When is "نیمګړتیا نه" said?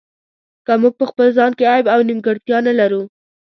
2.07-2.73